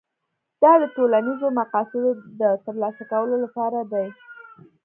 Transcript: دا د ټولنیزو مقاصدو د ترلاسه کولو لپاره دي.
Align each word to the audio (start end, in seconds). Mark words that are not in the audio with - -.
دا 0.63 0.73
د 0.81 0.83
ټولنیزو 0.95 1.47
مقاصدو 1.59 2.11
د 2.41 2.43
ترلاسه 2.65 3.03
کولو 3.11 3.35
لپاره 3.45 3.79
دي. 3.91 4.07